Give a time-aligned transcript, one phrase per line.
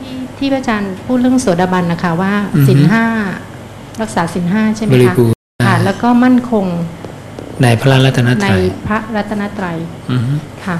[0.00, 3.04] ที่ที่พระอาจารย์พูดเรื่องโสดาบันนะคะว่าอือฮึสินห้า
[4.02, 6.66] รักษาสินห้าใช่ไหมบริคะบูรณ์ค่ะแล้วก็มั่นคง
[7.62, 9.76] ในพระรัตนตในรัยพระรัตนตรัย
[10.10, 10.34] อือฮึ
[10.64, 10.76] ค่ะ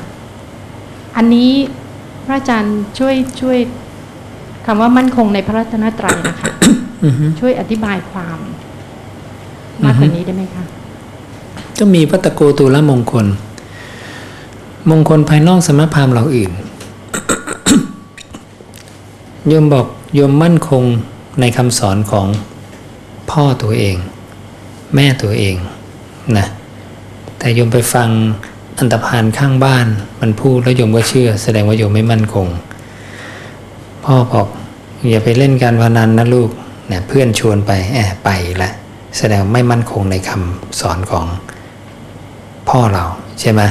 [1.16, 1.50] อันนี้
[2.26, 3.58] พระอาจารย์ช่วยช่วย
[4.66, 6.52] คำว่ามั่นคงในพระรัตนตรัยนะคะ
[7.04, 8.38] อือฮึช่วยอธิบายความ
[9.84, 10.64] มากกว่านี้ได้ไหมคะ
[11.78, 13.26] ก็มีพัตตโกตูละมงคล
[14.90, 16.52] มงคลภายนอกสมณพราหมณ์เหล่าอื่น
[19.48, 20.84] โยมบอกโยมมั่นคง
[21.40, 22.26] ในคำสอนของ
[23.30, 23.96] พ่อตัวเอง
[24.94, 25.56] แม่ตัวเอง
[26.36, 26.46] นะ
[27.38, 28.08] แต่โยมไปฟัง
[28.78, 29.86] อันตรพานข้างบ้าน
[30.20, 32.46] มันพูดแล้วโยมก็เชื่อ แสดงว่าโยมไม่มั่นคง
[34.04, 34.46] พ่อบอก
[35.10, 36.50] อย่าไปเล่นการพนันนะลูก
[36.88, 38.28] เนี่ยเพื่อนชวนไปแอบไป
[38.62, 38.70] ละ
[39.18, 41.24] แสดงไม่มั่นคงในคำสอนของ
[42.68, 43.04] พ่อเรา
[43.40, 43.62] ใช่ไหม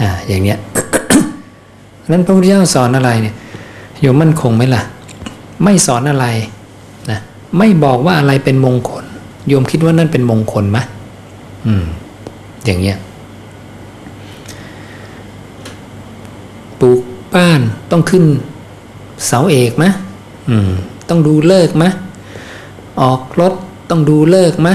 [0.00, 0.58] อ่าอย่างเนี้ย
[2.10, 3.34] นั้นพระพุทธเจ้าสอนอะไรเนี่ย
[4.00, 4.82] โยมมั่นคงไหมล่ะ
[5.64, 6.26] ไม่สอนอะไร
[7.10, 7.18] นะ
[7.58, 9.04] ไม่บอกว่าอะไรเป็นมงคล
[9.48, 10.78] โยมคิดว่านั่นเป็นมงคลไหม
[11.66, 11.84] อืม
[12.64, 12.98] อย่างเงี้ย
[16.80, 17.00] ปลูก
[17.34, 17.60] บ้าน
[17.90, 18.24] ต้องขึ้น
[19.26, 19.84] เสาเอกไหม
[20.50, 20.70] อืม
[21.08, 21.84] ต้องดูเลิกไหม
[23.00, 23.52] ออกรถ
[23.90, 24.68] ต้องดูเลิกไหม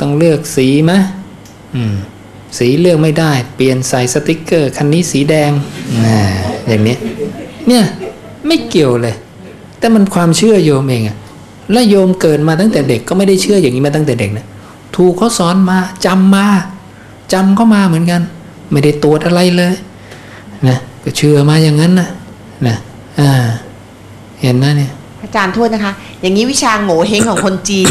[0.00, 0.92] ต้องเลือกสีไหม
[1.74, 1.94] อืม
[2.58, 5.50] สีเลือกไม่ได้ เปลี่ยนใส่สติกเกอร์คันนี้สีแดง
[6.04, 6.16] อ่า
[6.68, 6.96] อย่างนี้
[7.68, 7.84] เนี่ย
[8.46, 9.14] ไม่เกี่ยวเลย
[9.78, 11.16] แต่มันความเชื่อโยมเองอะ
[11.72, 14.46] และโยมเกิดมาตั้งแต่เด็กก็ไม่ได้เชื่ออย่างนี้มาตั้งแต่เด็กนะ
[14.96, 16.46] ถูกเขาสอนมาจำมา
[17.32, 18.20] จำเข้ามาเหมือนกัน
[18.70, 19.74] ไม่ได้ตรวจอะไรเลย
[20.68, 22.08] นะก็เชื่อมาอย่างนั้นนะ
[22.66, 22.76] นะ
[23.20, 23.30] อ่า
[24.42, 24.90] เห็นนะเนี่ย
[25.22, 27.88] อาจารย์โทษนะคะ อย่างนี้วิชาโง่เฮงของคนจีน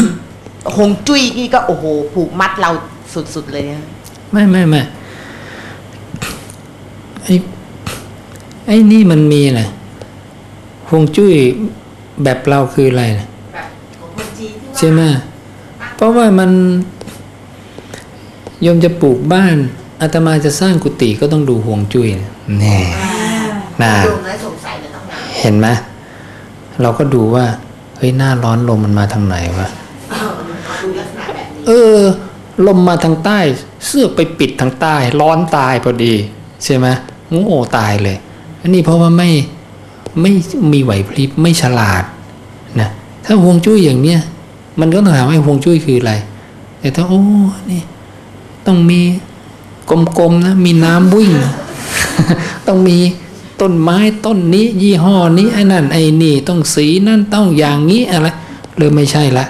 [0.76, 2.70] ฮงจุ้ยนี่ก็โอ้โหผูกมัดเรา
[3.34, 3.86] สุดๆเลยนะ
[4.32, 4.82] ไม่ไม่ไม่
[7.24, 7.34] ไอ้
[8.66, 9.62] ไอ้นี่มันมีอะไร
[10.88, 11.34] ฮวงจุ้ย
[12.22, 13.66] แบบเราคืออะไรนะแบบ
[14.00, 15.00] ของคนจีนที่ว่าใช่ไหม
[15.96, 16.50] เพราะว่ามัน
[18.62, 19.56] โยมจะปลูกบ้าน
[20.00, 22.76] อาตมาจะสร้างกุฏิก็ต้องดูฮวงจุ้ยนะแน่
[23.82, 25.66] น่าโยมนะสงสัยเลยต้องนานเห็นไหม
[26.82, 27.44] เราก็ดูว่า
[27.98, 29.68] เฮ้ยหน้าร้อนลมมันมาทางไหนวะ
[30.82, 31.98] ดูลักษณะแบบนี้เออ
[32.66, 33.38] ลมมาทางใต้
[33.86, 36.14] เสื้อไปปิดทางใต้ ร้อนตายพอดี
[36.64, 36.86] ใช่ไหม
[37.30, 38.16] โง่ตายเลย
[38.60, 39.30] อันนี้เพราะว่าไม่
[40.20, 40.32] ไม่
[40.72, 42.04] มีไหวพริบไม่ฉลาด
[42.80, 42.88] นะ
[43.24, 44.20] ถ้าฮวงจุ้ยอย่างเนี้ย
[44.80, 46.12] มันก็ต้องถามว่าฮวงจุ้ยคืออะไร
[46.80, 47.22] แต่ถ้าโอ้
[47.70, 47.82] นี่
[48.66, 49.00] ต้องมี
[50.18, 51.32] กลมๆนะมีน้ำวิ่ง
[52.66, 52.98] ต้องมี
[53.60, 58.28] ต้นไม้ต้นนี้ ยี่ห้อนี้ไอ้นั่นไอ้นี่ต้องสีนั่นต้องอย่างนี้อะไร
[58.76, 59.44] เริ่มไม่ใช่ละ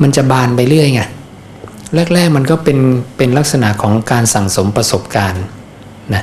[0.00, 1.00] มันจะบานไปเรื่อยไง
[1.94, 2.78] แรก ๆ มันก็เป็น
[3.16, 5.44] เป็นลักษณะของการสั่งสมประสบการณ์
[6.14, 6.22] นะ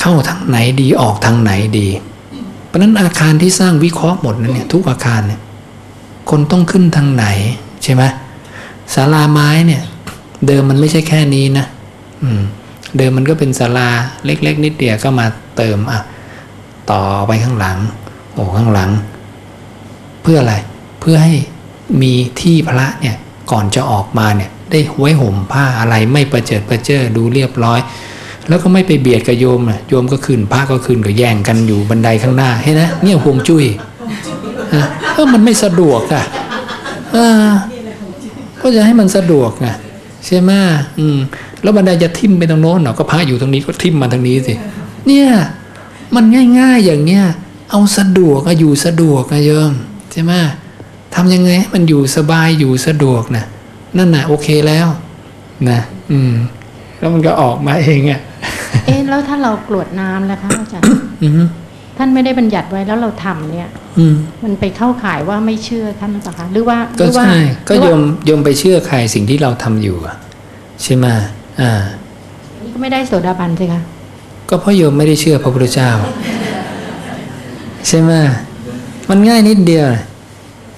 [0.00, 1.88] เข้าทางไหนดีออกทางไหนดี
[2.66, 5.40] เพราะนั้นอาคารที่สร้างวิเคราะห์หมดนั้นเนี่ยทุกอาคารเนี่ย
[6.30, 7.26] คนต้องขึ้นทางไหน
[7.82, 8.02] ใช่ไหม
[8.94, 9.82] ศาลาไม้เนี่ย
[10.46, 11.66] เดิมมันไม่ใช่แค่นี้นะ
[12.22, 12.42] อืม
[12.98, 13.88] เดิมมันก็เป็นศาลา
[14.24, 15.26] เล็ก ๆ นิดเดียวก็มา
[15.56, 16.00] เติมอะ
[16.90, 17.78] ต่อไปข้างหลัง
[18.32, 18.90] โอ้ข้างหลัง
[20.22, 20.54] เพื่ออะไร
[21.00, 21.34] เพื่อให้
[22.02, 23.16] มีที่พระเนี่ย
[23.50, 27.80] ก่อนจะออกมาเนี่ย ได้ไว้ห่มผ้าอะไรไม่ประเจิดประเจิอดูเรียบร้อย
[28.48, 33.64] แล้วก็ไม่ไปเบียดกับโยมนะโยมก็ขึ้นพระก็ขึ้นก็แย่งกันอยู่บันไดข้างหน้าเห็นไหมเนี่ยห่วงจุ้ย
[35.14, 36.24] เออมันไม่สะดวกอะ
[37.12, 37.48] เออ
[38.60, 39.68] ก็จะให้มันสะดวกไง
[40.26, 40.50] ใช่ไหม
[40.98, 41.18] อืม
[41.62, 44.54] แล้วบันไดจะทิ่มไปตรงโน้นเนาะก็พระอยู่ตรงนี้ก็ทิ่มมาทางนี้สิ
[45.06, 45.28] เนี่ย
[46.14, 46.24] มัน
[46.58, 47.24] ง่าย ๆอย่างเนี้ย
[47.70, 49.72] เอาสะดวกอะอยู่สะดวกอะโยม
[50.12, 50.32] ใช่ไหม
[51.14, 53.44] ทำยังไงมันอยู่สบายอยู่สะดวกนะ
[53.96, 54.86] นั่นน่ะโอเคแล้ว
[55.70, 55.80] นะ
[56.12, 56.32] อืม
[56.98, 58.20] แล้วมันก็ออกมาเองอะ
[58.86, 60.90] เอ๊ะแล้วถ้าเรากรวดน้ำแล้วคะอาจารย์
[61.22, 61.32] อืม
[61.96, 70.16] ท่านไม่ได้บัญญัติไว้แล้วเราทำเนี่ยอืมมันไปเข้าข่ายว่าไม่เชื่อท่านหรือเปล่าคะหรือว่าหก็รือว่าใช่ก็หรือโยว่ามโยมไปเชื่อใครสิ่งที่เราทำอยู่อะ
[70.82, 71.06] ใช่ไหม
[71.60, 71.70] อ่า
[72.62, 73.82] นี่ก็ไม่ได้โสดาบันสิคะ
[74.48, 75.90] ก็เพราะโยมไม่ได้เชื่อพระพุทธเจ้า
[77.88, 78.12] ใช่ไหม
[79.08, 80.04] มันง่ายนิดเดียวนะ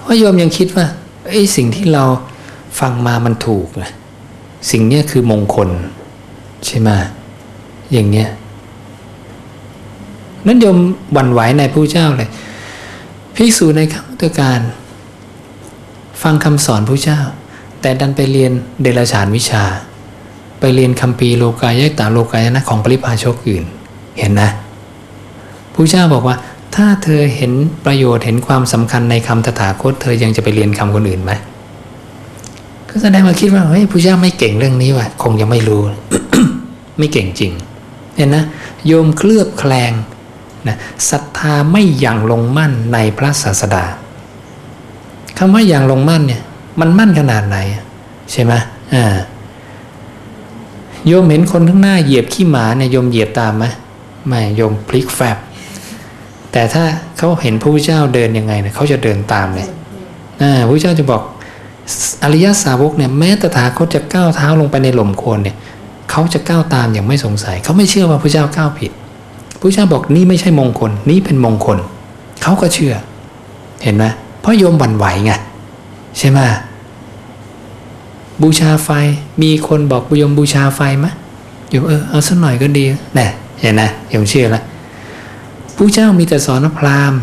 [0.00, 0.86] เพราะโยมยังคิดว่า
[1.30, 2.04] ไอ้สิ่งที่เรา
[2.80, 3.90] ฟังมามันถูกนะ
[4.70, 5.68] สิ่งเนี้ยคือมงคล
[6.66, 6.90] ใช่ไหม
[7.92, 8.28] อย่างเนี้ย
[10.46, 10.78] นั้นโยม
[11.12, 12.30] หวั่นไหวในพระเจ้าเลย
[13.34, 14.60] ภิกษุในครั้งพุทธการ
[16.22, 17.20] ฟังคำสอนพระเจ้า
[17.80, 19.64] แต่ดันไปเรียนเดรัจฉานวิชา
[20.60, 23.64] ไปเรียนคัมภีโลกายะตาโลกายนะของปริพาชกอื่น
[24.18, 24.50] เห็นนะ
[25.74, 26.36] พระเจ้าบอกว่า
[26.74, 27.52] ถ้าเธอเห็น
[27.84, 31.32] ประโยชน์เห็นความสำคัญในคำตถาคต เธอยังจะไปเรียนคำคนอื่นไหม
[32.90, 35.82] ก็แสดงมาคิดว่าเฮ้ยพระเจ้าไม่เก่งเรื่องนี้ว่ะคงยังไม่รู้
[36.98, 37.52] ไม่เก่งจริง
[38.16, 38.44] เห็นนะ
[38.86, 39.92] โยมเคลือบแคลง
[40.68, 40.76] นะ
[41.10, 43.84] ศรัทธาไม่อย่างลงมั่นในพระศาสดา
[45.38, 46.42] คำว่าอย่างลงมั่นเนี่ย
[46.80, 47.56] มันมั่นขนาดไหน
[48.32, 48.52] ใช่ไหม
[48.94, 49.16] อ่า
[51.06, 53.64] โยมเห็นคนข้างหน้าเหยียบขี้หมาเนี่ยโยมเหยียบตามไหม
[54.26, 55.38] ไม่โยมพลิกแฟบ
[56.52, 56.84] แต่ถ้า
[57.18, 59.68] เขาเห็นพระพุทธเจ้าเดินยังไงเนี่ยเขาจะเดินตามเลย
[60.42, 61.22] อ่าพระพุทธเจ้าจะบอก
[62.22, 65.56] อริยสาวกเนี่ยแม้ตถาคตจะก้าวเท้าลงไปในหล่มโคนเนี่ย
[66.10, 68.90] เขาจะก้าวตามอย่างไม่สงสัย เขาไม่เชื่อว่าพระเจ้าก้าวผิด
[69.60, 71.78] พระเจ้าบอกนี่ไม่ใช่มงคล นี่เป็นมงคล
[72.42, 72.94] เขาก็เชื่อ
[73.82, 74.04] เห็นไหม
[74.40, 75.32] เพราะโยมหวั่นไหวไง
[76.18, 76.38] ใช่ไหม
[78.42, 78.88] บูชาไฟ
[79.42, 81.06] มีคนบอกโยมบูชาไฟไหม
[81.70, 82.84] โยมเออเอาสักหน่อยก็ดี
[83.18, 83.26] น่
[83.60, 84.62] เห็นนะโยมเชื่อแล้ว
[85.76, 87.20] พระเจ้ามีแต่สอนพราหมณ์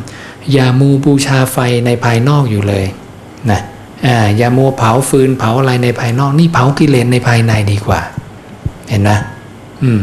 [0.53, 2.85] อย่ามูบูชาไฟในภายนอกอยู่เลย
[3.51, 3.61] นะ
[4.37, 8.01] อย่ามัวเผาฟืนเผาอะไรในภายนอก นี่เผากิเลสในภายในดีกว่า
[8.89, 9.19] เห็นนะ
[9.83, 10.01] อืม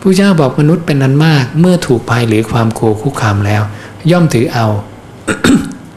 [0.00, 3.62] พระเจ้าบอกมนุษย์เป็นนั้นมาก เมื่อถูกภัยหรือความโกคุกคามแล้ว
[4.10, 4.66] ย่อมถือเอา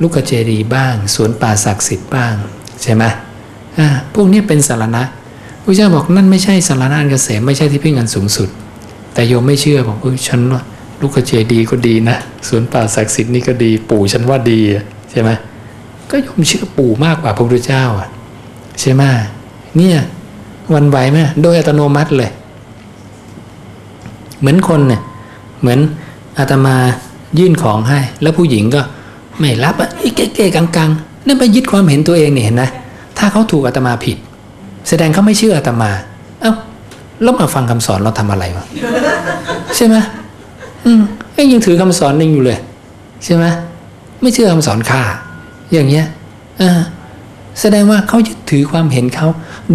[0.02, 2.34] ลูกเจดีบ้างสวนป่าศักดิ์สิทธิ์บ้าง
[2.82, 3.04] ใช่ไหม
[3.78, 5.04] อ่าพวกนี้เป็นสารณะ
[5.64, 8.50] พระเจ้าบอกนั่นไม่ใช่สารณะอันเกษมไม่ใช่ที่พึ่งอันสูงสุด
[9.14, 10.62] แต่โยมไม่เชื่อบอกเออฉันว่า
[11.02, 14.60] ลูกเจดีก็ดีนะสวนป่าศักดิ์สิทธิ์นี่ก็ดี ปู่ฉันว่าดี
[15.12, 15.30] ใช่ไหม
[16.12, 18.10] ก็โยมเชื่อปู่มากกว่าพระพุทธเจ้าอะ
[18.80, 19.04] ใช่ไหม
[19.78, 19.98] เนี่ย
[20.74, 22.32] วันไหวไหมโดยอัตโนมัติเลย
[24.40, 25.02] เหมือนคนเนี่ย
[25.62, 25.80] เหมือน
[26.40, 26.76] อาตมา
[27.40, 28.82] ยื่นของให้ แล้วผู้หญิงก็
[29.40, 32.70] ไม่รับอะเก๋ๆกังๆนั่นไปยึดความเห็นตัวเองเนี่ยเห็นนะ
[33.18, 34.18] ถ้าเขาถูกอาตมาผิด
[34.90, 35.92] แสดงเขาไม่เชื่ออาตมา
[36.42, 36.54] เอ้า
[37.22, 38.66] แล้วมาฟังคำสอนเราทำอะไรวะ
[39.76, 39.96] ใช่ไหม
[40.86, 41.02] อืม
[41.54, 42.60] ยังถือคำสอนนึงอยู่เลย
[43.24, 43.46] ใช่ไหม
[44.22, 45.02] ไม่เชื่อคำสอนข้า
[45.74, 46.06] อย่างเงี้ย
[46.62, 46.82] อ่า
[47.60, 49.28] แสดงว่าเขายึดถือความเห็นเขา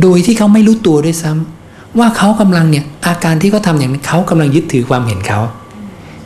[0.02, 5.40] โดยที่เขาไม่รู้ตัวด้วยซ้ำว่าเขากำลังเนี่ยอาการที่เขาทาอย่างนี้เขากำลังยึดถือความเห็นเขา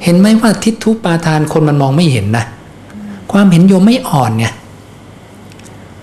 [0.04, 2.44] เห็นไหมว่าทิฏฐุปาทานคนมันมองไม่เห็นนะ
[3.32, 4.52] ความเห็นโยมไม่อ่อนเนี่ย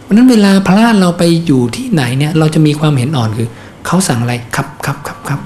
[0.02, 3.50] เพราะนั้นเวลาพระเราไปอยู่ที่ไหนเนี่ย เราจะมีความเห็นอ่อนคือ
[3.86, 5.40] เขาสั่งอะไรครับครับครับครับ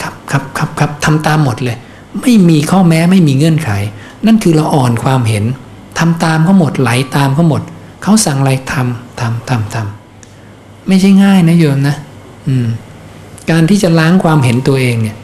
[0.00, 1.76] ครับครับครับครับทำตามหมดเลย
[2.20, 3.70] ไม่มีข้อแม้ไม่มีเงื่อนไข
[4.26, 5.44] นั่นคือเราอ่อนความเห็น
[6.04, 7.62] ทำตามเขาหมดไหลตามเขาหมด
[8.02, 11.96] เขาสั่งอะไรทำทำทำทำไม่ใช่ง่ายนะโยมนะ
[12.48, 12.66] อืม
[13.50, 15.16] การที่จะล้างความเห็นตัวเองเนี่ย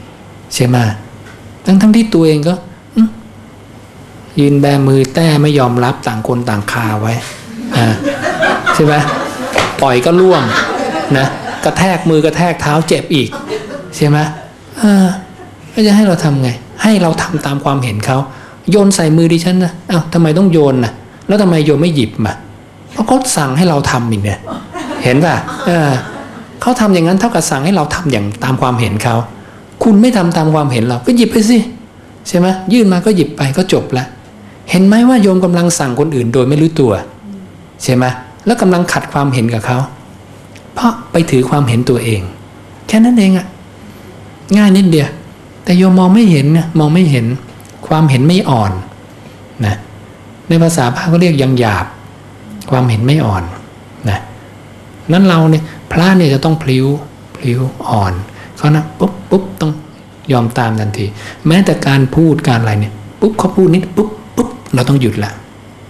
[0.54, 0.76] ใช่ไหม
[1.64, 2.54] ทั้งทั้งที่ตัวเองก็
[4.38, 7.14] ยืนแบมือแต้ไม่ยอมรับต่างคนต่างคาไว้
[7.76, 7.86] อ่า
[8.74, 8.94] ใช่ไหม
[9.82, 10.42] ปล่อยก็ล่วง
[11.18, 11.26] นะ
[11.64, 13.28] กระแทกมือกระแทกเท้าเจ็บอีก
[13.96, 14.18] ใช่ไหม
[14.82, 15.06] อ่า
[15.74, 16.50] ก็จะให้เราทำไง
[16.82, 18.18] ให้เราทำตามความเห็นเขา
[18.70, 20.92] โยนใส่มือดิฉันนะอ้าวทำไมต้องโยนนะ
[21.26, 22.32] แล้วทำไมโยนไม่หยิบมา
[22.92, 24.38] เพราะเขาสั่งให้เราทำอีกเนี่ย
[25.04, 25.34] เห็นป่ะ
[25.66, 25.90] เออ
[26.60, 29.14] เขาทำอย่างนั้นเท่ากับสั่งให้เราทำอย่างตามความเห็นเขา
[29.82, 31.58] คุณไม่ทำตามความเห็นเรา ก็หยิบไปสิ
[32.28, 34.04] ใช่ไหมยื่นมาก็หยิบไปก็จบละ
[34.70, 36.92] เห็นไหมว่าโยมกำลังสั่งคนอื่นโดยไม่รู้ตัว
[37.82, 38.04] ใช่ไหม
[38.46, 39.78] แล้วกำลังขัดความเห็นกับเขา
[40.74, 42.20] เพราะไปถือความเห็นตัวเอง
[42.88, 43.46] แค่นั้นเองอะ
[44.56, 45.08] ง่ายนิดเดียว
[45.64, 47.26] แต่โยมมองไม่เห็นนะมองไม่เห็น
[47.88, 48.72] ความเห็นไม่อ่อน
[49.66, 49.76] นะ
[50.48, 51.86] ในภาษาพระก็เรียกยังหยาบ
[52.70, 53.42] ความเห็นไม่อ่อน
[54.10, 54.18] นะ
[55.12, 56.86] นั้นเราเนี่ยพระเนี่ยจะต้องพลิ้ว
[57.36, 58.12] พลิ้วอ่อน
[58.56, 59.72] เขานะปุ๊บปุ๊บต้อง
[60.32, 61.06] ยอมตามทันที
[61.46, 65.32] แม้แต่การพูดการอะไรเนี่ยปุ๊บเขาพูดนิดปุ๊บปุ๊บเราต้องหยุดละ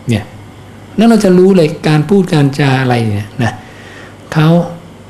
[0.08, 0.24] เนี่ย
[0.98, 3.52] นั้นเราจะรู้เลยการพูดการจาอะไรเนี่ยนะ
[4.32, 4.48] เขา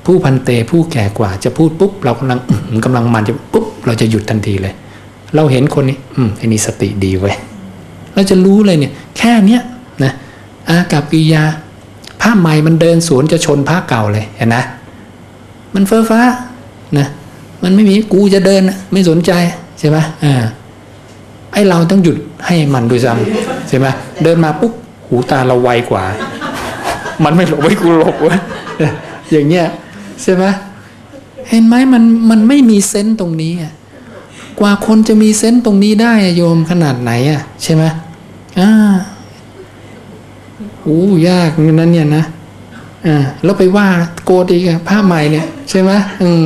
[0.07, 2.39] ผู้พันเตผู้แก่กว่าจะพูดปุ๊บเรากำลัง
[2.85, 4.75] กำลังมันจะปุ๊บเราจะหยุดทันทีเลย
[5.35, 7.35] เราเห็นคนนี้ อืมไอ้นี่สติดีเว้ย
[8.15, 9.63] เราจะรู้เลยเนี่ย แค่เนี้ย
[10.05, 10.13] นะ
[10.69, 11.43] อากับกิยา
[12.21, 14.63] ผ้าใหม่มันเดินสวนจะชนผ้าเก่าเลยเห็นนะ
[15.75, 16.21] มันเฟ้อฟ้า
[16.99, 17.07] นะ
[17.63, 19.33] มันไม่มีกูจะเดินไม่สนใจ
[19.79, 20.35] ใช่ไหมอ่า
[21.53, 22.17] ไอเราต้องหยุด
[22.47, 23.87] ให้มันด้วยซ้ำใช่ไหม
[24.23, 24.73] เดินมาปุ๊บ
[25.07, 26.05] หูตาเราไวกว่า
[27.25, 28.39] มันไม่หลบไม่กูหลบเว้ย
[29.33, 29.67] อย่างเงี้ย
[30.23, 30.45] ใช่ไหม
[31.49, 33.73] เห็นไหมมันมันไม่มีเซนต์ตรงนี้อะ
[34.59, 37.85] กว่าคนจะมีเซนต์ตรงนี้ได้โยมขนาดไหนอะใช่ไหม
[38.59, 38.71] อ่า
[40.83, 41.51] โอ้ยาก
[41.81, 42.25] นั้นเนี่ยนะ
[43.07, 43.87] อ่าแล้วไปว่า
[44.25, 45.91] โกดอีกผ้าใหม่เนี่ย ใช่ไหม
[46.23, 46.45] อืม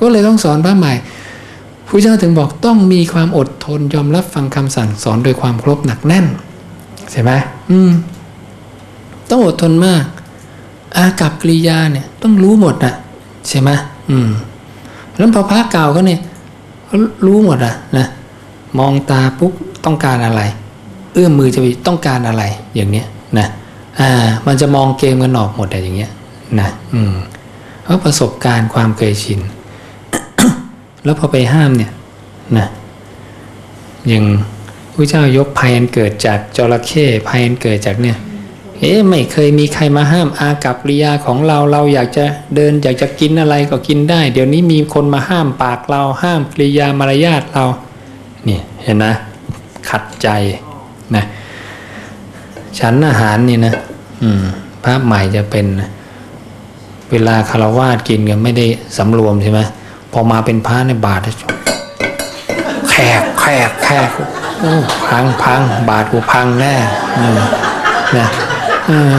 [0.00, 0.92] ก็เลยต้องสอนผ้าใหม่
[1.86, 6.26] พระเจ้าถึงบอกต้องมีความอดทนยอมรับฟังคำสั่งสอนโดยความครบหนักแน่น
[7.10, 7.30] ใช่ไหม
[7.70, 7.90] อืม
[9.30, 10.04] ต้องอดทนมาก
[10.96, 12.94] อากับกริยาเนี่ย ต้องรู้หมดนะ
[13.48, 13.70] ใช่ไหม
[14.10, 14.30] อืม
[15.16, 18.06] แล้วพอพระเก่าก็เนี่ย็รู้หมดอะนะ
[18.78, 19.52] มองตาปุ๊บ
[19.84, 20.42] ต้องการอะไร
[21.12, 22.42] เอื้อมมือจะไปต้องการอะไร
[22.76, 23.06] อย่างเนี้ย
[23.38, 23.46] นะ
[24.00, 24.10] อ่า
[24.46, 26.10] มันจะมองเกมกันออกหมดแต่อย่างเงี้ย
[26.60, 27.14] นะอืม
[27.82, 29.40] เพราะประสบการณ์ความเคยชิน
[31.04, 31.92] แล้วพอไปห้ามเนี่ย
[32.58, 32.66] นะ
[34.08, 34.24] อย่าง
[34.94, 38.16] พระเจ้ายกภัยอันเกิดจากจระเข้ภัยอันเกิดจากเนี่ย
[38.80, 47.64] เอ๊ะไม่เคยมีใครมาห้ามอากับริยาของเราเราอยากจะเดินอยากจะกินอะไรก็กินได้ เดี๋ยวนี้มีคนมาห้ามปากเราห้ามกิริยามารยาทเรา
[48.48, 49.12] นี่เห็นนะ
[49.88, 50.28] ขัดใจ
[51.14, 51.24] นะ
[52.78, 53.74] ฉันอาหารนี่นะ
[54.22, 54.42] อืม
[54.84, 55.66] พระใหม่จะเป็น
[57.10, 58.66] เวลาคารวาสกินกันไม่ได้
[58.96, 59.60] สำรวมใช่ไหม
[60.12, 61.20] พอมาเป็นพระในบาท
[62.90, 64.10] แขกแขกแขก
[65.08, 66.74] พังพังบาทกูพังแน่
[68.18, 68.26] นะ
[68.86, 69.18] เออ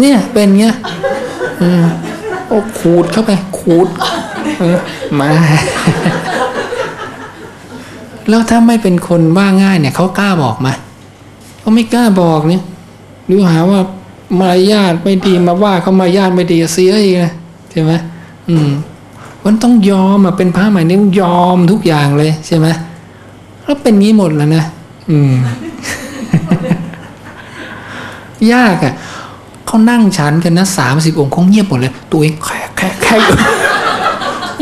[0.00, 0.74] เนี่ยเป็นเงี้ย
[1.58, 1.82] เออ
[2.48, 3.88] โอ้ขูดเข้าไป ขูด
[4.58, 4.78] เออ
[5.20, 5.30] มา
[8.28, 10.68] แล้วถ้าไม่เป็นคนว่าง่ายเนี่ยเขากล้าบอกไหม
[11.60, 12.62] เขาไม่กล้าบอกเนี่ย
[13.26, 13.80] หรือหาว่า
[14.38, 17.32] มารยาทไม่ดีมาว่าเขามารยาทไม่ดีเสียอีกนะ
[17.70, 17.92] ใช่ไหม
[18.48, 18.70] อืม
[19.44, 22.66] มันต้องยอมอะเป็นพระใหม่นี่ต้องยอมทุกอย่างเลยใช่ไหม
[23.62, 24.64] แล้วเป็นงี้หมดแล้วนะ
[25.10, 25.32] อืม
[28.52, 28.94] ยากอะ
[29.66, 33.16] เขานั่งฉันกันนะสามสิบองค์เขาเงียบหมดเลย ตัวเองแค่แค่แค่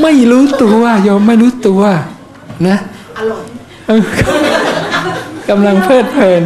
[0.02, 1.82] ไม่รู้ตัวยอมไม่รู้ตัว
[2.68, 2.76] นะ
[3.86, 4.02] เออ
[5.48, 6.42] กำลังเพลิดเพลิน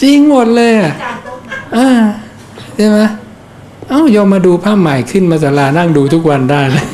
[0.00, 0.92] จริงหมดเลยอะ
[1.76, 1.88] อ่า
[2.76, 2.98] ใช่ไหม
[3.88, 6.86] เอ้ายอมมาดูผ้าใหม่ขึ้นมาศาลานั่งดูทุกวันได้เลย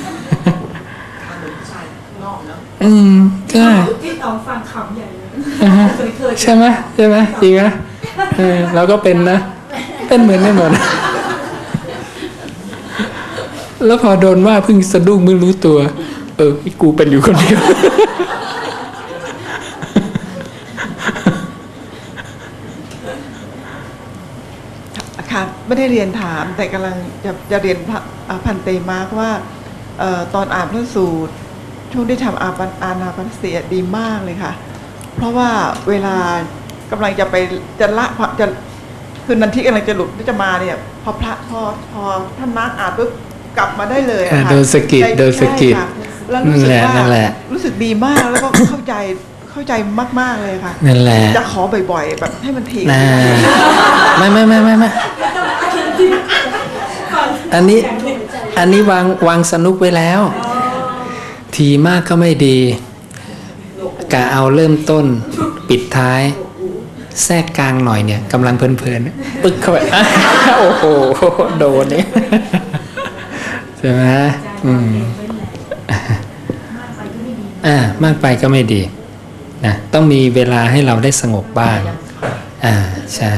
[2.82, 3.14] อืม
[3.52, 3.68] ใช่
[4.04, 5.28] ที่น้องฟังคำใหญ่เลย
[5.62, 7.62] อ่าฮะเคยเคยใช่ไหมใช่ไหมจริงไหม
[8.74, 9.38] เราก็เป็นนะ
[10.08, 10.70] เป็นเหมือนกันหมด
[13.86, 15.78] แล้วพอโดนว่าเพิ่งสะดุ้งเพิ่งรู้ตัว
[16.36, 17.60] เออกูเป็นอยู่คนเดียว
[25.32, 27.78] ค่ะไม่ได้เรียนถามแต่กำลังจะจะเรียน
[28.44, 29.30] พันเตมาร์กว่า
[30.02, 31.34] ออตอนอ่านพระสูตร
[31.92, 34.52] ช่วงที่ทำอาปันอานาปันสติดีมากเลยค่ะ
[35.14, 35.50] เพราะว่า
[35.88, 36.16] เวลา
[36.92, 37.36] กำลังจะไป
[37.80, 38.06] จะละ
[38.40, 38.46] จะ
[39.26, 41.60] คือนันทิกำลังจะหลุดที่จะมาเนี่ย พอพระพอ
[41.92, 42.02] พอ
[42.38, 43.10] ท่านมาร์กอ่านปุ๊บ
[43.58, 45.88] กลับมาได้เลยอะอ่าค่ะโดนสะกิดใจโดนสะกิดใช่ค่ะ
[46.30, 48.94] แล้วรู้สึกว่านั่นแหละนั่นแหละรู้สึกดีมากแล้วก็เข้าใจ
[49.50, 49.72] เข้าใจ
[50.20, 53.02] มากๆเลยค่ะนั่นแหละจะขอบ่อยๆ แบบให้มันทีนะ
[54.18, 54.90] ไม่ไม่ไม่ไม่ไม่
[57.54, 57.80] อันนี้
[58.58, 60.20] อันนี้วางวางสนุกไว้แล้ว
[61.56, 62.58] ทีมากก็ไม่ดี
[64.12, 65.04] กะเอาเริ่มต้น
[65.68, 66.22] ปิดท้าย
[67.24, 70.02] แทรกกลางหน่อยเนี่ยกำลังเพลินๆปึ๊กเข้าไปอะ
[70.58, 70.84] โอ้โห
[71.58, 72.06] โดนเนี่ย
[73.78, 74.02] ใช่ไหม
[74.66, 74.92] อืม
[77.66, 78.82] อ่ามากไปก็ไม่ดี
[79.64, 81.78] นะต้องมีเวลาให้เราได้สงบบ้าง
[82.64, 82.74] อ่า
[83.16, 83.32] ใช่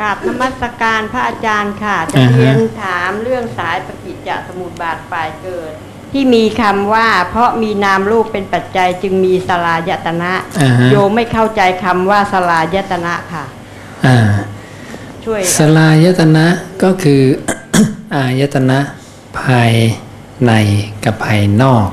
[0.00, 5.72] กราบนมัสการพระอาจารย์ค่ะจะอ่าฮะเรียนถามเรื่องสายปฏิจจสมุปบาทฝ่ายเกิด
[6.12, 13.44] ที่มีคำว่า เพราะมีนามรูปเป็นปัจจัยจึงมีสลายตนะอ่าฮะโยมไม่เข้าใจคำว่าสลายตนะค่ะ
[14.06, 14.18] อ่า
[15.24, 16.46] ช่วยสลายตนะ
[16.82, 17.22] ก็คือ
[18.14, 18.78] อายตนะ
[19.40, 19.72] ภาย
[20.46, 20.52] ใน
[21.04, 21.88] กับภายนอก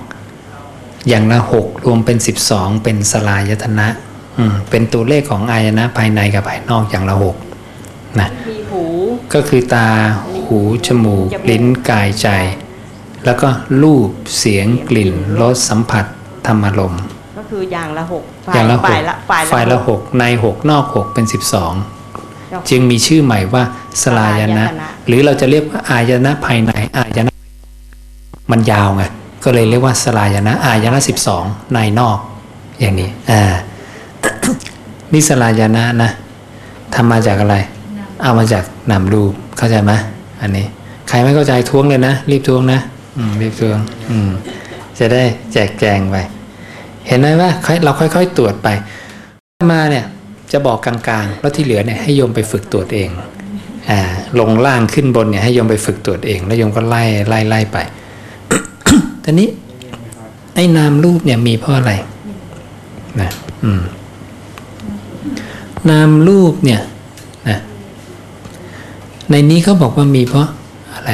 [1.07, 3.88] อย่างละหกรวมเป็นสิบสองเป็นสลายตนะ
[4.38, 7.36] อืมเป็นตัวเลขของอายตนะภายในกับภายนอกอย่างละหก
[8.19, 8.83] นะมีหู
[9.33, 9.88] ก็คือตา
[10.47, 12.29] หูจมูกลิ้นกายใจ
[13.27, 13.50] แล้วก็
[13.84, 16.05] รูปเสียงกลิ่นรสสัมผัส
[16.48, 17.01] ธรรมารมณ์
[17.38, 18.24] ก็คืออย่างละหก
[18.55, 21.74] อย่างละหฝ่ากยละฝ่ายฝ่ายละหกในหกนอกหกเป็นสิบสอง
[22.69, 23.63] จึงมีชื่อใหม่ว่า
[24.03, 24.67] สลายนะ
[25.07, 27.34] หรือเราจะเรียกว่าอายนะภายในอายนะ
[28.51, 29.03] มันยาวไง
[29.43, 31.43] ก็เลยเรียกว่าสลายนะอายนะสิบสอง
[31.74, 32.17] ในนอก
[32.79, 33.41] อย่างนี้อ่า
[35.13, 36.10] นี่สลายนะนะ
[36.96, 37.55] ทำมาจากอะไร
[38.22, 39.91] เอามาจากนามรูปเข้าใจไหม
[40.41, 40.65] อันนี้
[41.10, 42.97] ใครไม่เข้าใจท้วงเลยนะ รีบท้วงนะอื
[43.29, 43.79] มรีบท้วง
[44.12, 44.29] อืม
[45.00, 46.15] จะได้แจกแจงไป
[47.07, 47.50] เห็นไหมว่า
[47.83, 48.67] เราค่อย ๆ ตรวจไป
[49.74, 50.05] มาเนี่ย
[50.51, 53.09] จะบอกกลางๆแล้วที่เหลือเนี่ยให้โยมไปฝึกตรวจเอง
[53.89, 54.00] อ่า
[54.39, 57.77] ลงล่างขึ้นบนเนี่ยให้โยมไปฝึกตรวจเอง แล้วโยมก็ไล่ไล่ไล่ไป
[59.24, 59.50] ทีนี้
[60.55, 61.91] ไอ้นามรูปเนี่ยมีเพราะอะไร
[63.21, 63.29] นะ
[63.63, 63.81] อืม
[65.89, 66.81] นามรูปเนี่ย
[67.50, 67.59] นะ
[69.29, 70.47] ในนี้เขาบอกว่ามีเพราะ
[70.93, 71.12] อะไร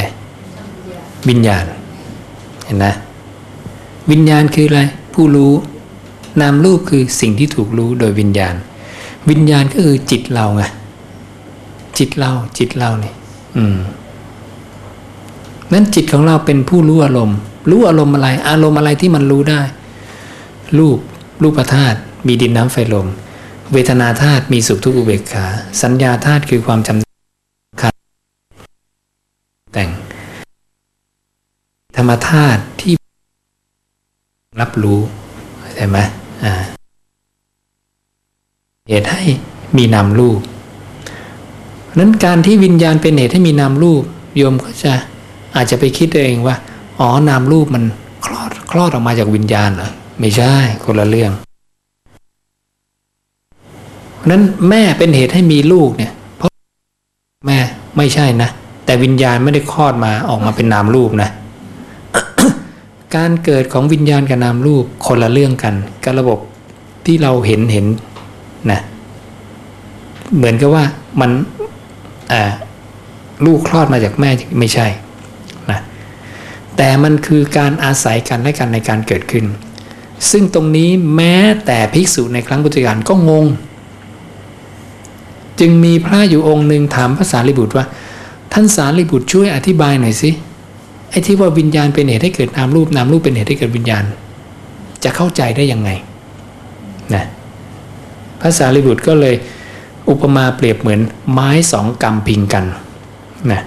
[1.29, 1.65] วิญญาณ
[2.65, 2.93] เห็นนะ
[4.11, 4.81] วิญญาณคืออะไร
[5.13, 5.53] ผู้รู้
[6.41, 8.55] นามรูปคือสิ่งที่ถูกรู้โดยวิญญาณ
[9.29, 10.63] วิญญาณก็คือจิตเราไง
[11.97, 13.15] จิตเราจิตเราเนี่ย
[13.57, 13.77] อืม
[15.73, 17.37] นั้นจิตของเราเป็นผู้รู้อารมณ์
[17.69, 19.61] รู้อารมณ์อะไร อารมณ์อะไรที่มันรู้ได้
[20.77, 20.97] รูป
[21.41, 23.07] รูปธาตุมีดินน้ำไฟลม
[23.73, 25.45] เวทนาธาตุมีสุขทุกข์อุเบกขา
[25.81, 27.93] สัญญาธาตุคือความจำขาด
[29.73, 29.89] แต่ง
[31.92, 32.93] ธ รรมธาตุที่
[34.61, 34.99] รับรู้
[35.75, 35.97] ใช่ไหม
[36.43, 36.53] อ่า
[38.89, 39.23] เหตุให้
[39.77, 40.39] มีนามรูป
[41.97, 44.03] นั้นการที่วิญญาณเป็นเหตุให้มีนามรูป
[44.37, 44.93] โยมก็จะ
[45.55, 46.55] อาจจะไปคิดเองว่า
[46.99, 47.83] อ๋อนามรูปมัน
[48.25, 50.53] คลอดคลอดออกมาจากวิญญาณเหรอไม่ใช่
[50.85, 51.31] คนละเรื่อง
[54.17, 56.51] เพราะนั้นแม่เป็นเหตุให้มีลูกเนี่ย เพราะ
[57.47, 57.57] แม่
[57.97, 58.49] ไม่ใช่นะ
[58.85, 61.29] แต่วิญญาณไม่ได้คลอดมาออกมาเป็นนามรูปนะ
[63.15, 66.39] การเกิดของวิญญาณกับนามรูปคนละเรื่องกันกับระบบ
[67.05, 67.85] ที่เราเห็นเห็น
[68.71, 68.81] นะ
[70.35, 70.83] เหมือนกับว่า
[71.19, 71.31] มัน
[73.45, 74.29] ลูกคลอดมาจากแม่
[74.59, 74.87] ไม่ใช่
[75.71, 75.79] นะ
[76.77, 79.45] แต่มันคือการอาศัยกันและกันในการเกิดขึ้น
[80.31, 83.45] ซึ่งตรงนี้แม้แต่ภิกษุในครั้งพุทธกาลก็งง
[85.59, 87.85] จึงมีพระอยู่องค์หนึ่งถามพระสารีบุตรว่า
[88.53, 90.31] ท่านสารีบุตรช่วยอธิบายหน่อยสิ
[91.13, 94.03] ไอ้ที่ว่าวิญญาณเป็นเหตุให้เกิดนามรูปนามรูปเป็นเหตุให้เกิดวิญญาณ
[95.03, 95.89] จะเข้าใจได้ยังไง
[97.13, 97.25] นะ
[98.39, 99.35] พระสารีบุตรก็เลย
[100.09, 100.99] อุปมาเปรียบเหมือน
[101.33, 102.65] ไม้สองกำพิงกัน
[103.51, 103.61] นะ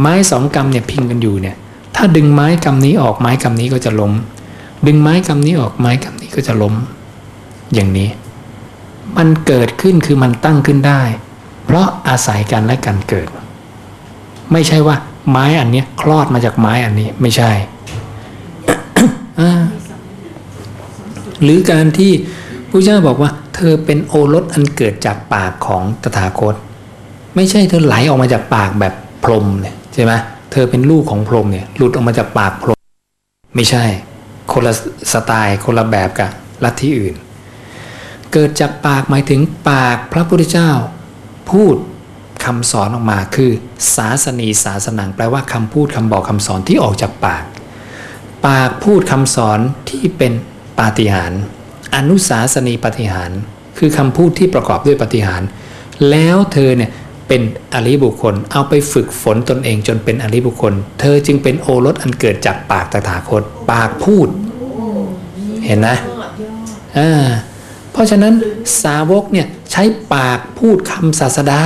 [0.00, 1.56] ไม้สองกำเนี่ยพิงกันอยู่เนี่ย
[1.96, 4.12] ถ้าดึงไม้กำนี้ออกไม้กำนี้ก็จะล้ม
[4.86, 6.74] ดึงไม้กำนี้ออกไม้กำนี้ก็จะล้ม
[7.74, 8.08] อย่างนี้
[9.16, 11.02] มันเกิดขึ้นคือมันตั้งขึ้นได้
[11.64, 13.28] เพราะอาศัยกันและกันเกิด
[14.52, 14.96] ไม่ใช่ว่า
[15.30, 17.50] ไม้อันนี้คลอดมาจากไม้อันนี้ไม่ใช่
[21.42, 22.12] หรือการที่
[22.70, 26.54] พระเจ้าบอกว่า เธอเป็นโอรสอันเกิดจากปากของตถาคต
[27.36, 30.12] ไม่ใช่เธอไหลออกมาจากปากแบบพรหมเนี่ยใช่ไหม
[30.52, 32.80] เธอเป็นลูกของพรหมเนี่ยหลุดออกมาจากปากพรหม
[33.54, 33.84] ไม่ใช่
[34.52, 34.74] คนละ
[35.12, 36.30] สไตล์คนละแบบกับ
[36.64, 37.14] ลัทธิอื่น
[38.32, 39.40] เกิดจากปากหมายถึง
[39.70, 40.70] ปากพระพุทธเจ้า
[41.50, 41.74] พูด
[42.44, 43.50] คำสอนออกมาคือ
[43.96, 47.44] ศาสนีศาสนังแปลว่าคำพูดคำบอกคำสอนที่ออกจากปาก
[48.46, 49.58] ปากพูดคำสอน
[49.90, 50.32] ที่เป็น
[50.78, 51.40] ปาฏิหาริย์
[51.96, 53.38] อนุสาสนีปาฏิหาริย์
[53.78, 55.48] คือคำพูดที่ประกอบด้วยปาฏิหาริย์
[56.10, 56.90] แล้วเธอเนี่ย
[57.28, 57.42] เป็น
[57.74, 64.28] อริบุคคล เอาไปฝึกฝนตนเองจนเป็นอริบุคคล เธอจึงเป็นโอรสอันเกิดจากปากตถาคต ปากพูด
[65.64, 65.96] เห็นนะ
[66.98, 67.26] อ่า
[67.92, 68.34] เพราะฉะนั้น
[68.82, 69.82] สาวกเนี่ยใช้
[70.14, 71.62] ปากพูดคำศาสดา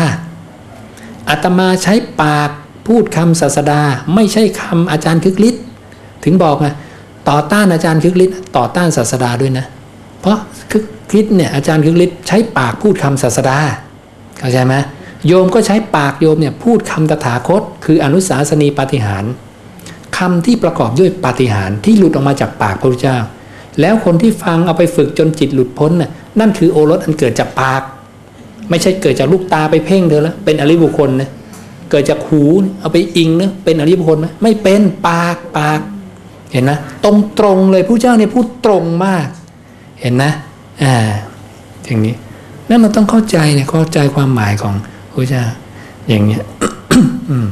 [1.28, 2.50] อาตมาใช้ปาก
[2.86, 3.80] พูดคำศาสดา
[4.14, 5.62] ไม่ใช่คำอาจารย์คึกฤทธิ์
[6.24, 6.68] ถึงบอกไง
[7.28, 9.66] ต่อต้านอาจารย์คึกฤทธิ์ต่อต้านศาสดาด้วยนะ
[10.20, 10.38] เพราะ
[10.70, 10.84] คึก
[11.20, 13.58] ฤทธิ์เนี่ยอาจารย์คึกฤทธิ์ใช้ปากพูดคำศาสดา
[14.38, 14.74] เข้าใจไหม
[15.26, 19.24] โยมก็ใช้ปากโยมเนี่ยพูดคำตถาคต คืออนุสาสนีปาฏิหาร
[20.18, 23.18] คำที่ประกอบด้วยปาฏิหารที่หลุดออกมาจากปากพระพุทธเจ้า
[23.80, 26.10] แล้วคนที่ฟังเอาไปฝึกจนจิตหลุดพ้นน่ะ
[26.40, 27.82] นั่นคือโอรสอันเกิดจากปาก
[28.70, 31.30] ไม่ใช่เกิดจากลูกตาไปเพ่งเธอแล้วเป็นอริบุคคลนะ
[31.90, 32.42] เกิดจากหู
[32.80, 35.80] เอาไปอิงนะเป็นอริบุคคลไหมไม่เป็นปากปาก
[36.52, 39.26] เห็นนะตรงตรงๆเลยผู้เจ้าเนี่ยพูดตรงมาก
[40.00, 40.32] เห็นนะ
[40.82, 40.94] อ่า
[41.84, 42.14] อย่างนี้
[42.68, 44.74] นั่นเราต้องเข้าใจเนี่ยเข้าใจความหมายของ
[45.14, 45.44] พระเจ้า
[46.08, 46.42] อย่างเงี้ย
[47.30, 47.46] อืม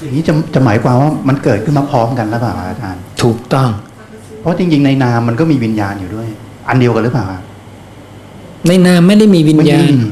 [0.00, 3.70] อย่างนี้จะจะหมายความว่ามันเกิดขึ้นมาพร้อมกันหรือเปล่าอาจารย์ ถูกต้อง
[4.40, 6.28] เพราะจริง ๆ ในนามมันก็มีวิญญาณอยู่ด้วย
[6.68, 7.42] อันเดียวกันหรือเปล่าครับ
[8.68, 10.04] ในนามไม่ได้มีวิญญาณอืม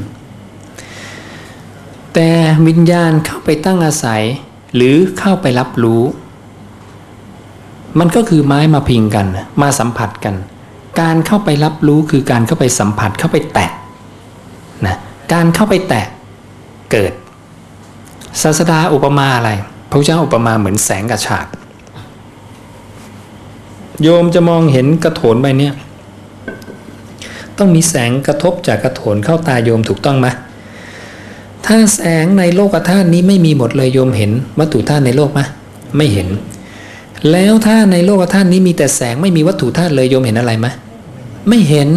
[2.13, 2.29] แต่
[2.67, 4.23] วิญญาณเข้าไปตั้งอาศัย
[4.75, 6.03] หรือเข้าไปรับรู้
[7.99, 9.27] มันก็คือไม้มาพิงกัน
[9.61, 10.35] มาสัมผัสกัน
[11.01, 13.71] การเข้าไปรับรู้คือการเข้าไปสัมผัสเข้าไปแตะ
[14.85, 14.97] นะ
[15.33, 16.05] การเข้าไปแตะ
[16.91, 17.13] เกิด
[18.41, 19.51] ศาสดาอุปมาอะไร
[19.89, 21.47] พระเจ้าอุปมาเหมือนแสงกระฉาก
[24.01, 25.73] โยมจะมองเห็นกระโถนใบเนี้ย
[27.57, 30.27] ต้องมีแสงกระทบจากกระโถนเข้าตาโยมถูกต้องไหม
[31.65, 35.41] ถ้าแสงในโลกธาตุนี้ไม่มีหมดเลยโยมเห็น วัตถุธาตุในโลกไหม
[35.97, 36.27] ไม่เห็น
[37.31, 40.67] แล้วถ้าในโลกธาตุนี้มีแต่แสงไม่มีวัตถุธาตุเลยโยมเห็นอะไรไหม
[41.49, 41.89] ไม่เห็น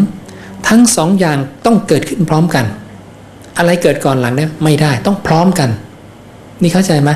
[0.68, 2.64] ทั้งสองอย่างต้องเกิดขึ้นพร้อมกัน
[3.58, 5.70] อะไรเกิดก่อนหลังเนี่ยไม่ได้ต้องพร้อมกัน
[6.62, 7.10] นี่เข้าใจไหม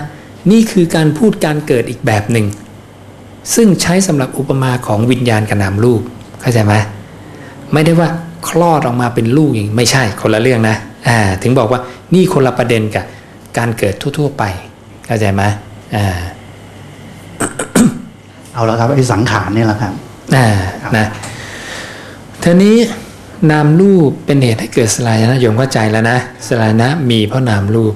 [0.50, 2.46] นี่คือการพูดการเกิดอีกแบบหนึ่ง
[3.54, 6.00] ซึ่งใช้สำหรับอุปมาของวิญญาณกับนามรูป
[6.40, 6.74] เข้าใจไหม
[7.72, 8.08] ไม่ได้ว่า
[8.48, 10.76] คลอดออกมาเป็นลูกอย่างไม่ใช่คนละเรื่องนะ
[11.08, 11.80] อ่าถึงบอกว่า
[12.14, 13.04] นี่คนละประเด็นกับ
[13.58, 14.44] การเกิดทั่ว ๆ ไป
[15.06, 15.42] เข้าใจไหม
[15.96, 16.06] อ่า
[18.52, 19.92] เอาละครับไอ้สังขารเนี่ยแหละครับ
[20.36, 20.46] อ่า
[20.96, 21.06] นะ
[22.42, 22.76] ทีนี้
[23.50, 27.94] นามรูปเป็นเหตุให้เกิดสลายนะโยมเข้าใจแล้วนะสลายนะมีเพราะนามรูป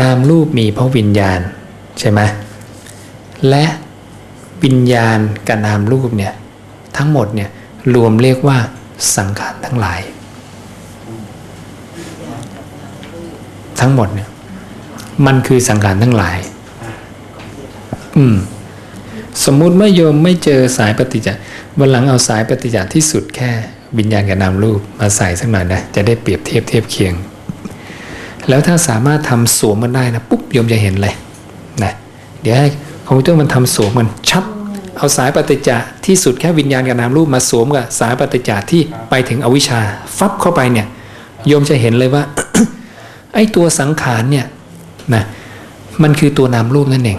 [0.00, 1.40] นามรูปมีเพราะวิญญาณ
[1.98, 2.20] ใช่ไหม
[3.48, 3.64] และ
[4.64, 6.32] วิญญาณกับนามรูปเนี่ย
[6.96, 7.50] ทั้งหมดเนี่ย
[7.94, 8.58] รวมเรียกว่า
[9.16, 10.00] สังขารทั้งหลาย
[13.80, 14.28] ทั้งหมดเนี่ย
[15.26, 16.38] มันคือสังขารทั้งหลาย
[18.16, 18.36] อืม
[19.44, 21.40] สมมุติว่าโยมไม่เจอสายปฏิจจ์
[21.78, 23.50] วันหลังเอาสายปฏิจจ์ที่สุดแค่
[23.98, 27.14] วิญญาณกับนามรูปมาใส่สักหน่อยนะจะได้เปรียบเทียบเทียบเคียง
[28.48, 31.14] แล้วถ้าสามารถทำสวมมันได้นะปุ๊บโยมจะเห็นเลย
[31.82, 31.92] นะ
[32.42, 32.68] เดี๋ยวให้
[33.06, 34.44] คอมพิวเตอร์มันทำสวมมันชับ
[34.96, 39.80] เอาสายปฏิจจ์ที่สุดแค่วิญญาณกับนามรูปมาสวมกับสายปฏิจจ์ที่ไปถึงอวิชชา
[40.18, 40.86] ฟับเข้าไปเนี่ย
[41.46, 42.22] โยมจะเห็นเลยว่า
[43.38, 44.46] อ้ตัวสังขารเนี่ย
[45.14, 45.24] นะ
[46.02, 47.18] มันคือตัวนามรูปนั่นเอง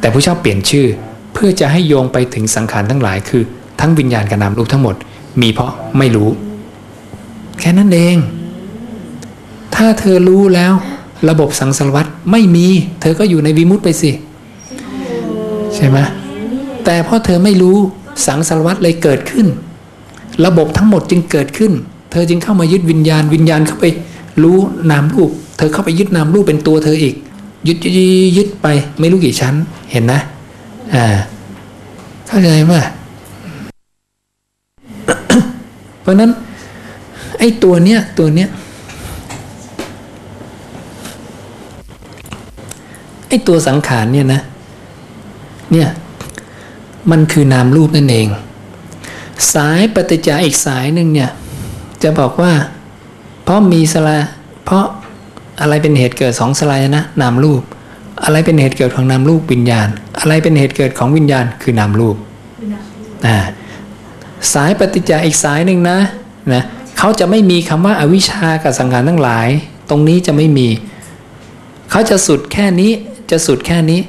[0.00, 0.86] แต่พระเจ้าเปลี่ยนชื่อ
[1.32, 3.42] เพื่อจะให้โยงไปถึงสังขารทั้งหลาย คือ
[3.80, 4.94] ทั้งวิญญาณกับนามรูปทั้งหมด
[5.40, 6.28] มีเพราะไม่รู้
[7.60, 8.16] แค่นั้นเอง
[9.74, 10.72] ถ้าเธอรู้แล้ว
[11.28, 12.66] ระบบสังสารวัตรไม่มี
[13.00, 14.10] เธอก็อยู่ในวิมุตไปสิ
[15.74, 15.98] ใช่ไหม
[16.84, 17.76] แต่เพราะเธอไม่รู้
[18.26, 19.46] สังสารวัตรเลยเกิดขึ้น
[20.46, 21.72] ระบบทั้งหมดจึงเกิดขึ้น
[22.10, 23.86] เธอจึงเข้ามายึดวิญญาณวิญญาณเข้าไป
[24.42, 24.58] รู้
[24.90, 27.14] นามรูป เธอเข้าไปยึดนามรูปเป็นตัวเธออีก
[27.68, 27.94] ยึดยึด
[28.36, 28.66] ยึดไป
[28.98, 29.54] ไม่รู้กี่ชั้น
[29.90, 30.20] เห็นนะ
[30.94, 31.04] อ่า
[32.26, 32.74] เข้าใจไหม
[36.02, 36.30] เพราะนั้น
[37.38, 38.48] ไอ้ตัวเนี้ยตัวเนี้ย
[43.28, 44.40] ไอ้ตัวสังขารเนี่ยนะ
[45.72, 45.88] เนี่ย
[47.10, 48.28] มันคือนามรูปนั่นเอง
[49.54, 51.30] สายปฏิจจาอีกสายหนึ่งเนี่ย
[52.02, 52.52] จะบอกว่า
[53.52, 54.20] ราะมีสลาย
[54.64, 54.84] เพราะ
[55.60, 57.62] อะไรเป็นเหตุเกิดสองสลายนะนามรูป
[58.24, 59.88] อะไรเป็นเหตุเกิดของนามรูปวิญญาณ
[60.20, 62.16] อะไรเป็นเหตุเกิดของวิญญาณ คือนามรูป
[63.26, 63.36] อ่า
[64.52, 65.98] สายปฏิจจาอีกสายหนึ่งนะ
[66.52, 66.62] นะ
[66.98, 69.48] เขาจะไม่มีคำว่าอาวิชชากับสังขารทั้งหลาย
[69.90, 70.68] ตรงนี้จะไม่มี
[71.90, 72.92] เขาจะสุดแค่นี้
[73.30, 74.00] จะสุดแค่นี้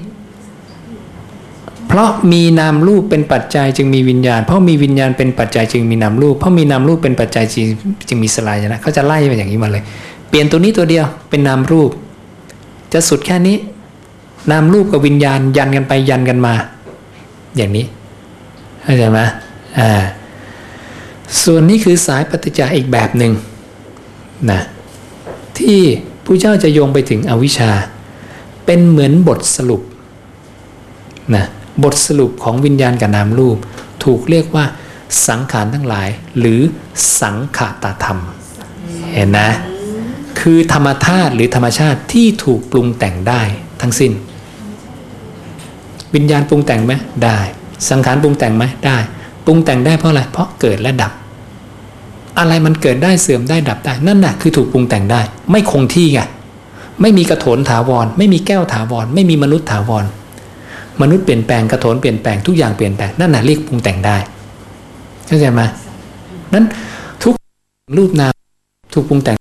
[1.88, 7.68] เพราะมีนามรูปเป็นปัจจัยจึงมีวิญญาณ เพราะมีวิญญาณเป็นปัจจัยจึงมีนามรูป เพราะมีนามรูปเป็นปัจจัยจึง
[8.08, 9.84] จึงมีสลายนะเขาจะไล่ไปอย่างนี้มาเลย
[10.30, 11.92] เปลี่ยนตัวนี้ตัวเดียวเป็นนามรูป
[12.94, 13.58] จะสุดแค่นี้
[14.52, 16.54] นามรูปกับวิญญาณยันกันไปยันกันมา
[17.58, 17.86] อย่างนี้
[18.84, 19.20] เข้าใจไหม
[19.80, 20.04] อ่า
[21.44, 23.34] ส่วนนี้คือสายปฏิจจาอีกแบบหนึ่ง
[24.52, 24.62] นะ
[25.58, 25.80] ที่
[26.26, 27.72] ผู้เจ้าจะโยงไปถึงอวิชชา
[28.66, 29.82] เป็นเหมือนบทสรุป
[31.36, 31.46] นะ
[31.84, 33.58] บทสรุปของวิญญาณกับนามรูป
[34.04, 34.66] ถูกเรียกว่า
[35.28, 36.10] สังขารทั้งหลาย
[36.40, 36.62] หรือ
[37.22, 38.20] สังขตธรรม
[39.14, 39.50] เห็นนะ
[40.40, 43.42] คือธรรมธาตุหรือธรรมชาติที่ถูกปรุงแต่งได้
[43.82, 44.12] ทั้งสิ้น
[46.16, 46.94] วิญญาณปรุงแต่งไหม
[47.26, 47.40] ได้
[47.90, 48.98] สังขารปรุงแต่งไหมได้
[49.46, 51.12] ปรุงแต่งได้เพราะอะไร เพราะเกิดและดับ
[52.40, 56.20] อะไรมันเกิดได้เสื่อมได้ดับได้ นั่นน่ะคือถูกปรุงแต่งได้ ไม่คงที่ไง
[57.02, 60.06] ไม่มีกระโถนถาวร ไม่มีแก้วถาวร ไม่มีมนุษย์ถาวร
[61.02, 64.18] มนุษย์เปลี่ยนแปลงกระโถนเปลี่ยนแปลงทุกอย่างเปลี่ยนแปลงนั่นน่ะเรียกปรุงแต่งได้
[65.28, 65.62] เข้าใจไหม
[66.54, 66.66] นั้น
[67.24, 67.34] ทุก
[67.98, 68.34] รูปนาม
[68.94, 69.38] ถูกปรุงแต่ง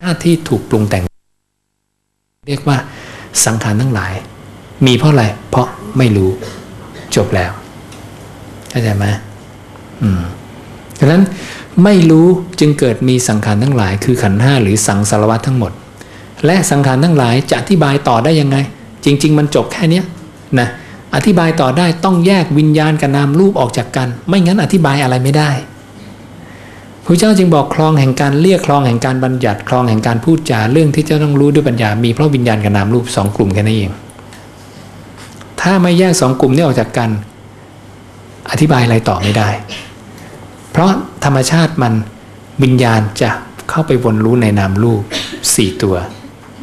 [0.00, 1.02] หน้าที่ถูกปรุงแต่ง
[2.48, 2.76] เรียกว่า
[3.44, 4.12] สังขารทั้งหลาย
[4.86, 5.66] มีเพราะอะไร เพราะ
[5.98, 6.30] ไม่รู้
[7.16, 7.52] จบแล้ว
[8.70, 9.06] เข้าใจไหม
[10.02, 10.22] อืม
[10.98, 11.22] ดังนั้น
[11.84, 12.26] ไม่รู้
[12.60, 15.72] จึงเกิดมีสังขารทั้งหลาย คือขันห้าหรือสังสารวัตทั้งหมด
[16.46, 18.56] และสังขารทั้งหลายจะอธิบายต่อได้ยังไง
[19.04, 20.02] จริง ๆ มันจบแค่นี้
[20.58, 20.68] นะ
[21.14, 25.50] อธิบายต่อได้ต้องแยกวิญญาณกับนามรูปออกจากกัน ไม่งั้นอธิบายอะไรไม่ได้
[27.04, 33.90] พระเจ้าจึงบอกคลองแห่งการเรียกคลองแห่งการบัญญัติคลองแห่งการพูดจาเรื่องที่เจ้าต้องรู้ด้วยปัญญา มีเพราะวิญญาณกับนามรูปสองกลุ่มแค่นั้นเอง
[35.60, 37.10] ถ้าไม่แยกสองกลุ่มนี้ออกจากกัน
[38.50, 39.48] อธิบายอะไรต่อไม่ได้
[40.70, 40.92] เพราะ
[41.24, 41.92] ธรรมชาติมัน
[42.62, 43.30] วิญญาณจะ
[43.70, 45.02] เข้าไปวนรู้ในนามรูป
[45.54, 45.96] สี่ตัว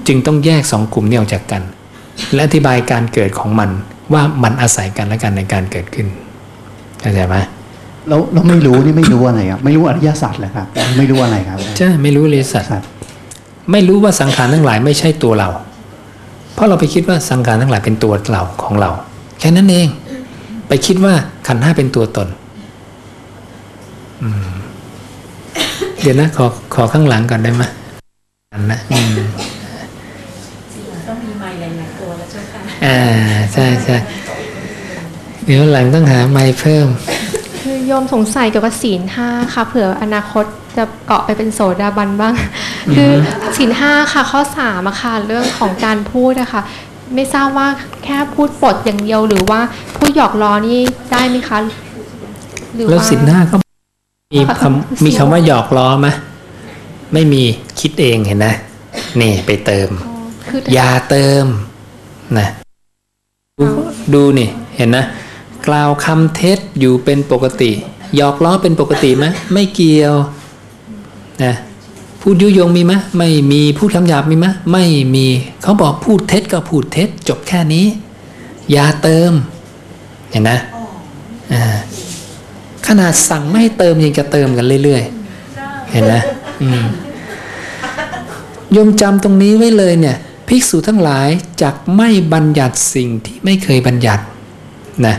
[0.09, 1.61] จึงต้องแยกสองกลุ่มนี้ออกจากกัน
[2.33, 3.69] และอธิบายการเกิดของมัน
[4.13, 6.07] ว่ามันอาศัยกันและกันในการเกิดขึ้น
[7.01, 7.35] เข้าใจไหม
[8.07, 10.67] แล้วเราไม่รู้นี่ไม่รู้อะไรครับไม่รู้อริยสัจเลยครับ
[10.97, 12.81] ไม่รู้อะไรครับใช่ไม่รู้เลยสัตว์สัจ
[13.71, 15.49] ไม่รู้ว่าสังขารทั้งหลายไม่ใช่ตัวเรา
[16.53, 18.89] เพราะเราไปคิดว่าสังขารทั้งหลายเป็นตัวเราของเรา
[19.39, 19.87] แค่นั้นเอง
[20.67, 21.13] ไปคิดว่า
[21.47, 22.27] ขันธ์ห้าเป็นตัวตน
[24.23, 24.49] อืม
[26.01, 26.45] เดี๋ยวนะขอ
[26.75, 27.63] ขอข้างหลังก่อนได้ไหม
[28.53, 29.07] อันนะอืม
[31.07, 32.97] ต้องมีไม้หลายๆตัวแล้วเจ้าค่ะ อ่า
[33.53, 33.95] ใช่ใช่
[35.45, 36.87] เดี๋ยวหลังต้องหาไม้เพิ่ม
[37.61, 40.45] คือโยมสงสัยเกี่ยวกับศีลห้าค่ะเผื่ออนาคต
[40.77, 42.33] จะเกาะไปเป็นโสดาบันบ้าง
[42.95, 43.11] คือ
[43.57, 46.61] ศีลห้าค่ะข้อสามอะค่ะเรื่องของการพูดอะค่ะ
[47.15, 47.67] ไม่ทราบว่า
[48.03, 49.59] แค่พูดปดอย่างเดียวหรือว่า
[49.97, 50.79] พูดหยอกล้อนี่
[51.11, 51.57] ได้ไหมคะ
[52.75, 53.55] หรือแล้วว่าสินหน้าก็
[54.33, 56.07] มีขอคำมีคำว่าหยอกล้อไหม
[57.13, 57.43] ไม่มี
[57.79, 58.55] คิดเองเห็นนะ
[59.21, 59.89] นี่ไปเติม
[60.49, 61.45] คืออย่าเติม
[62.37, 62.47] นะ
[63.59, 63.67] ดู
[64.13, 65.05] ดูนี่เห็นนะ
[65.67, 67.71] กล่าวคำเท็จอยู่เป็นปกติ
[68.15, 70.15] หยอกล้อเป็นปกติไหมไม่เกี่ยว
[71.43, 71.53] นะ
[72.21, 75.27] พูดยุยงมีไหมไม่มีพูดคำหยาบมีไหมไม่มี
[75.61, 77.85] เขาบอกพูดเท็จก็พูดเท็จ จบแค่นี้
[78.71, 79.31] อย่าเติม
[80.31, 80.59] เห็นนะ
[82.87, 86.21] ขนาดสั่งไม่ให้เติมยังจะเติมกันเรื่อยๆ เห็นนะ
[88.73, 90.17] โยมจำตรงนี้ไว้เลยเนี่ย
[90.49, 91.29] ภิกษุทั้งหลาย
[91.61, 94.23] จักไม่บัญญัติสิ่งที่ไม่เคยบัญญัติ
[95.05, 95.15] นะ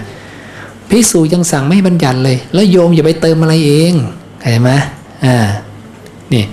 [0.90, 3.92] ภิกษุยังสั่งไม่บัญญัติเลย แล้วโยมอย่าไปเติมอะไรเอง
[4.42, 4.70] เห็นไหม
[5.24, 5.36] อ่า
[6.32, 6.44] นี่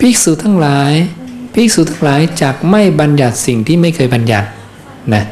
[0.00, 0.92] ภิกษุทั้งหลาย
[1.54, 4.46] ภิกษุทั้งหลายจักไม่บัญญัติสิ่งที่ไม่เคยบัญญัติ
[5.14, 5.24] นะ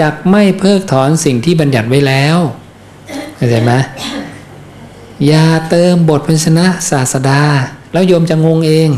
[0.00, 2.38] จักไม่เพิกถอนสิ่งที่บัญญัติไว้แล้ว
[3.36, 3.72] เข้าใจไหม
[5.26, 7.42] อย่าเติมบทพันชนะศาสดา
[7.92, 8.90] แล้วโยมจะงงเอง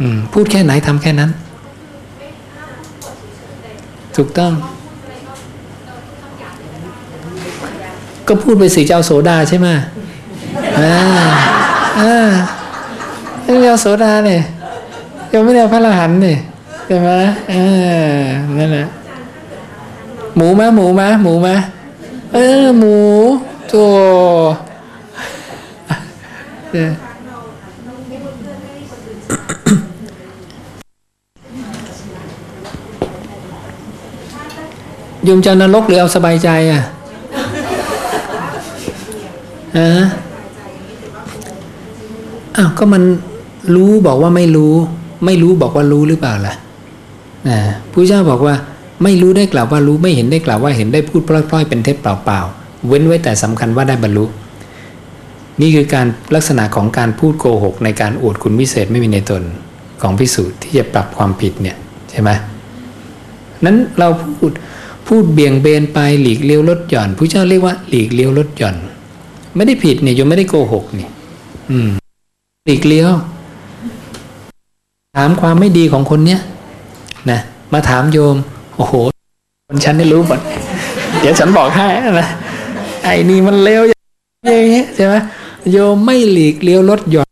[0.00, 1.30] อพูดแค่ไหนทำแค่นั้น
[4.16, 4.52] ถูกต้อง
[8.28, 9.68] ก็พูดไปสิเจ้าโสดาใช่ไหม
[10.78, 10.94] อ่า
[12.00, 12.14] อ่า
[13.62, 14.42] เจ้าโสดาเนี่ย
[15.32, 16.38] ยังไม่ได้พระอรหันต์เนี่ย
[16.86, 17.10] ใช่ไหม
[17.52, 17.62] อ่า
[18.58, 18.86] นั่นแหละ
[20.36, 21.56] หมูมะหมูมะหมูมะ
[22.32, 22.96] เออหมู
[23.72, 23.90] ตัว
[26.72, 26.90] เออ
[35.24, 36.82] โยมจะนรกหรือเอาสบายใจอะ
[39.78, 39.90] ฮะ
[42.56, 43.02] อ้าวก็มัน
[43.74, 44.72] รู้บอกว่าไม่รู้
[45.24, 46.54] ไม่รู้บอกว่ารู้หรือเปล่าล่ะ
[47.48, 47.58] นะ
[47.92, 48.54] ผู้เจ้าบอกว่า
[49.02, 54.24] ไม่รู้ได้กล่าวว่ารู้ไม่เห็นได้กล่าวว่าเห็นได้พูดพล่อยๆเป็นเท็จเปล่าๆเว้นไว้แต่สำคัญว่าได้บรรลุ
[55.60, 59.42] นี่คือการลักษณะของการพูดโกหก ในการอวดคุณวิเศษไม่มีในตน
[60.02, 61.76] ของพิสูจน์ที่จะปรับความผิดเนี่ย
[62.10, 62.30] ใช่ไหม
[63.64, 64.50] นั้นเราพูด
[65.12, 68.76] พูดเบี่ยงเบนไปหลีกเลี้ยวลดหย่อนผู้เจ้าเรียกว่าหลีกเลี้ยวลดหย่อน
[69.56, 71.08] ไม่ได้ผิดเนี่ยโยมไม่ได้โกหกนี่
[71.70, 71.90] อืม
[72.66, 73.10] หลีกเลี้ยว
[75.16, 76.40] ถามความไม่ดีของคนเนี้ย
[77.30, 77.40] นะ
[77.72, 78.36] มาถามโยม
[78.76, 78.94] โอ้โห
[79.68, 80.40] คนฉันได้รู้หมด
[81.20, 81.86] เดี๋ยวฉันบอกให้
[82.20, 82.28] นะ
[83.02, 85.14] ไอ้นี่มันเลวอย่างเงี้ยใช่ไหม
[85.72, 87.28] โยมไม่หลีกเลี้ยวลดหย่อน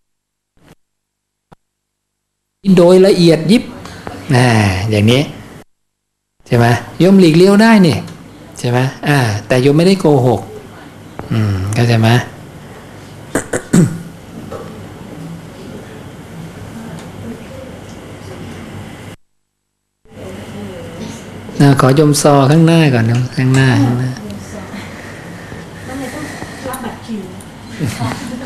[2.76, 3.62] โดยละเอียดยิบ
[4.34, 4.46] นะ
[4.90, 5.22] อย่างนี้
[6.48, 6.66] ใช่ไหม
[6.98, 8.00] โยมหลีกเลี้ยวได้เนี่ย
[8.58, 10.40] ใช่ไหมอ่า แต่โยมไม่ได้โกหก
[11.32, 12.08] อืมเข้าใจไหม
[21.60, 24.10] นะขอยมซอข้างหน้าก่อนนะข้างหน้าข้างหน้า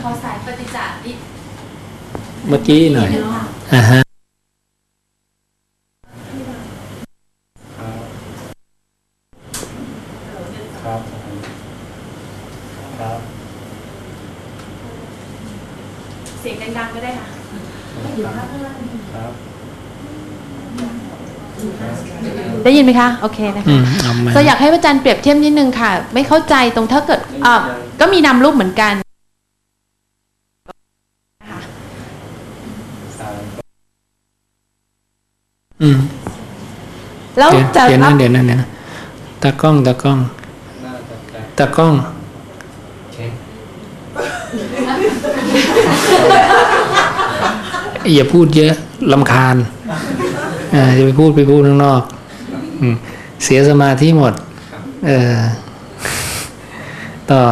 [0.03, 1.19] ขอสายปฏิจจ์นิด
[2.49, 3.11] เมื่อกี้หน่อย
[3.75, 4.01] อ่าฮะ
[10.83, 11.01] ครับ
[12.99, 13.21] ครับ
[16.41, 17.27] เสียงดังๆก็ได้ค่ะ
[19.15, 19.33] ครับ
[22.65, 27.55] ได้ยินไหมคะ โอเคนะอืคะมเอามาจะอยากให้พระอาจารย์เปรียบเทียบนิดนึงค่ะ ไม่เข้าใจตรงถ้าเกิดอ่า
[28.01, 28.93] ก็มีนามรูปเหมือนกัน
[35.83, 35.99] อืม
[37.39, 38.69] แล้วเดี๋ยวจะเดี๋ยวรันั่บนเดี๋ยวนั่นเดี๋ยวนะ
[39.43, 40.19] ตากล้องตากล้อง
[41.59, 41.95] ตากล้อง
[48.15, 48.73] อย่าพูดเยอะ
[49.13, 49.57] ลำคาญ
[50.75, 52.22] อ่าจะไปพูดไปพูดข้างนอกอืม
[53.45, 54.33] เสียสมาธิหมด
[55.07, 55.37] เออ
[57.31, 57.43] ต่อ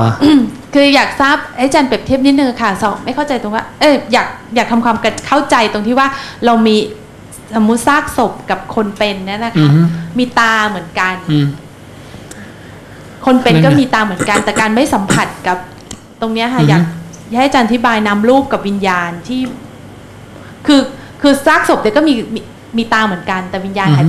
[0.75, 4.97] คืออยากทราบให้อาจารย์เปรียบเทียบนิดนึงค่ะสองไม่เข้าใจตรงว่า เอออยากอยากทำความ
[5.29, 6.09] เข้าใจตรงที่ว่า
[6.47, 6.77] เรามี
[7.57, 9.81] สมมุติซากศพกับคนเป็นเนี่ยนะอืคะอฮึ
[10.19, 11.47] มีตาเหมือนกันอืม
[13.27, 15.59] คนเป็นนั่นก็ไงมีตาเหมือนกัน แต่การไม่สัมผัสกับ
[16.21, 16.83] ตรงเนี้ยค่ะอือฮึอยาก
[17.41, 19.41] ให้อาจารย์อธิบายนำรูปกับวิญญาณที่
[20.67, 20.81] คือ
[21.23, 22.41] คือซากศพเด็กก็มีมี
[22.77, 24.07] มีตาเหมือนกัน แต่วิญญาณหาย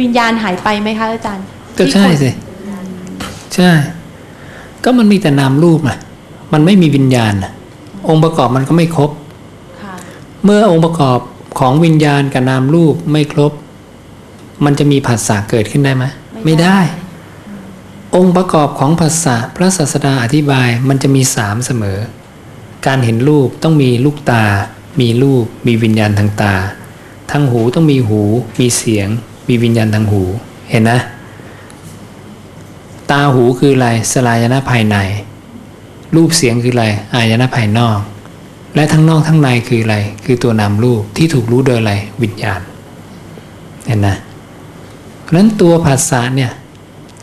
[0.00, 1.44] วิญญาณหายไปไหมคะอาจารย์
[1.78, 2.30] ก็ใช่ที่คนสิ
[3.54, 3.70] ใช่
[4.84, 5.98] ก็มันมีแต่นามรูปอะ
[6.52, 7.52] มันไม่มีวิญญาณน่ะ
[8.08, 9.10] องค์ประกอบมันก็ไม่ครบ
[9.82, 9.94] ค่ะ
[10.44, 11.18] เมื่อองค์ประกอบ
[11.58, 13.52] ของวิญญาณกับนามรูปไม่ครบ
[14.64, 16.04] มันจะมีผัสสะเกิดขึ้นได้ไหม
[16.44, 16.78] ไม่ได้
[18.16, 21.98] องค์ประกอบของผัสสะพระศาสดาอธิบายมันจะมีสามเสมอ
[22.86, 24.44] การเห็นรูปต้องมีลูกตา
[25.00, 26.54] มีรูป มีวิญญาณทางตา
[27.30, 28.22] ทางหูต้องมีหู
[28.60, 29.08] มีเสียง
[29.48, 30.22] มีวิญญาณทางหู
[30.70, 30.98] เห็นนะ
[33.10, 34.96] ตาหูคืออะไรสลายนะภายใน
[36.16, 37.98] รูปเสียงคืออะไรอายนะภายนอก
[38.74, 42.60] และทั้งนอกทั้งในคืออะไร คือตัวนามรูปที่ถูกรู้โดยอะไรวิญญาณ
[43.86, 44.16] เห็นนะ
[45.20, 46.52] เพราะฉะนั้นตัวภาษาเนี่ย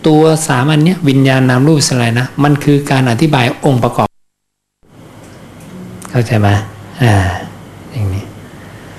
[0.07, 4.07] ตัวสามอันเนี้ยวิญญาณนามรูปสลายนะ มันคือการอธิบายองค์ประกอบ
[6.11, 6.47] เข้าใจไหม
[7.01, 7.13] อ่า
[7.91, 8.23] อย่างนี้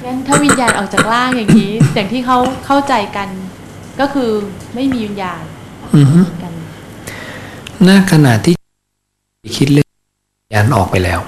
[0.05, 3.29] งั้นถ้าวิญญาณออกจากร่างอย่างนี้ อย่างที่เขาเข้าใจกัน
[4.01, 4.31] ก็คือ
[4.75, 5.43] ไม่มีวิญญาณ
[5.95, 6.53] อือฮึกัน
[7.85, 8.55] หน้าขณะที่
[9.57, 9.91] คิดเรื่อง
[10.55, 11.21] ยานออกไปแล้ว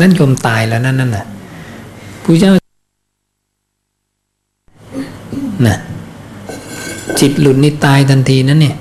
[0.00, 1.26] นั่นโยมตายแล้วนั่นนั่นน่ะ
[2.22, 2.52] พระเจ้า
[5.66, 5.78] น่ะ
[7.20, 8.76] จิตหลุดนี่ตายทันทีนั่นเนี่ย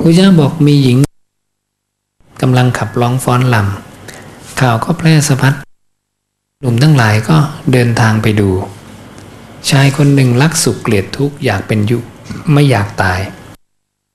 [0.00, 0.96] พระเจ้าบอกมีหญิง
[2.42, 5.54] กำลังขับร้องฟ้อนลำข่าวก็แพร่สะพัด
[6.60, 7.36] หนุ่มทั้งหลายก็
[7.72, 8.48] เดินทางไปดู
[9.70, 11.98] ชายคนหนึ่งรักสุขเกลียดทุกข์อยากเป็นยุ
[12.52, 13.20] ไม่อยากตาย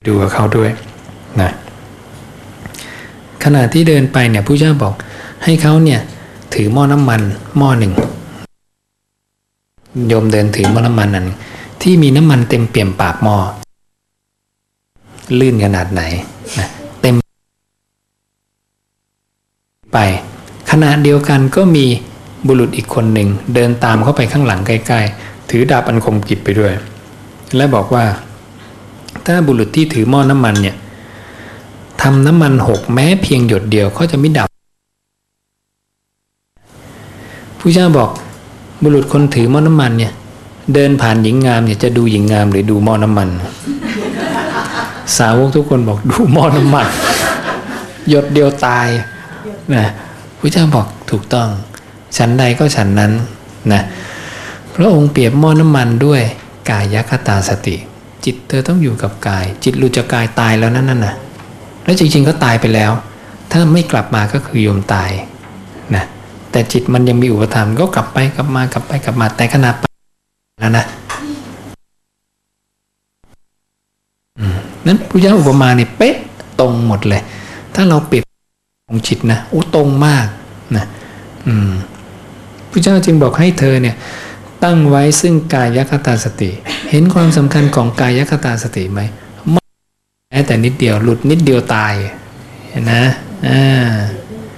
[0.06, 0.70] ดูกับเขาด้วย
[1.40, 1.50] นะ
[3.44, 4.94] ขณะที่เดินไปเนี่ยผู้เจ้าบอก
[5.44, 6.00] ให้เขาเนี่ย
[6.54, 7.20] ถือหม้อน้ำมัน
[7.58, 7.92] หม้อหนึ่ง
[10.08, 11.26] โยมเดินถือหม้อน้ำมันนั้น
[11.82, 13.36] ที่มีน้ำมันเต็มเปี่ยมปากหม้อ
[15.38, 16.02] ลื่นขนาดไหน
[16.58, 16.68] นะ
[17.00, 17.14] เต็ม
[19.92, 19.98] ไป
[20.70, 21.86] ขณะเดียวกันก็มี
[22.46, 26.72] บุรุษอีกคนหนึ่งเดินตามเข้าไปข้างหลังใกล้ๆ ถือดาบอันคมกิบไปด้วย
[27.56, 28.04] และบอกว่า
[29.26, 30.76] ถ้าบุรุษที่ถือหม้อน้ำมันเนี่ย
[32.02, 34.48] ทำน้ำมันหกแม้เพียงหยดเดียวเขาจะไม่ดับ
[37.58, 38.10] ผู้เจ้าบอก
[38.82, 40.12] บุรุษคนถือหม้อน้ำมันเนี่ย
[40.74, 43.28] เดินผ่านหญิงงามเนี่ยจะดูหญิงงามหรือดูหม้อน้ำมัน
[45.16, 46.86] สาวกทุกคนบอกดูหม้อน้ำมัน
[48.08, 48.88] หยดเดียวตาย
[49.74, 49.84] นะ
[50.38, 51.48] พระเจ้าบอกถูกต้อง
[52.16, 53.12] ฉันใดก็ฉันนั้น
[53.72, 53.82] นะ
[54.74, 56.22] พระองค์เปรียบหม้อน้ำมันด้วย
[56.70, 57.76] กายคตาสติ
[58.24, 61.14] จิตเธอต้องอยู่กับกาย จิตหลุดจากกายตายแล้วนั่นน่ะ
[61.84, 62.92] แล้วจริงๆก็ตายไปแล้ว
[63.50, 65.10] ถ้าไม่กลับมาก็คือโยมตาย
[65.94, 66.04] นะ
[66.50, 69.84] แต่จิตมันยังมีอุปทานก็กลับไปกลับมากลับไปกลับมาแต่ขณะไป
[70.60, 70.84] แล้วนะ
[74.86, 76.14] นั้นพุทธเจ้าอุปมาเนี่ยเป๊ะ
[76.60, 77.22] ตรงหมดเลย
[77.74, 78.24] ถ้าเราเปรียบ
[78.88, 80.26] ของจิตนะโอ้ตรงมาก
[80.76, 80.84] นะ
[81.46, 81.72] อืม
[82.70, 83.96] พุทธเจ้าจึงบอกให้เธอเนี่ย
[84.64, 86.50] ตั้งไว้ซึ่งกายคตาสติ
[86.90, 89.00] เห็นความสำคัญของกายคตาสติไหม
[89.50, 89.64] ไม่
[90.30, 91.94] แม้แต่นิดเดียวหลุดนิดเดียวตาย
[92.70, 93.02] เห็นนะ
[93.48, 93.90] อ่า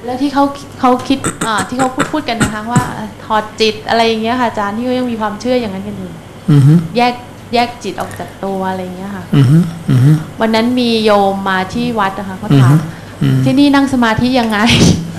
[0.05, 0.45] แล้วที่เขา
[0.81, 6.11] เขาคิดอ่าที่เขาพูดพูดกันนะคะว่าเอ่อถอดจิตอะไรอย่างเงี้ยค่ะอาจารย์ที่เขายังมีความเชื่ออย่างนั้นกันอยู่
[6.51, 7.14] อือฮึแยก
[7.55, 9.59] แยกจิตออกจากตัวอะไรอย่างเงี้ยค่ะอือฮึ
[9.90, 12.77] อือฮึวันนั้นมีโยมมาที่วัดนะคะเขาอือถามฮึ
[13.23, 14.59] อืมที่นี่นั่งสมาธิยังไง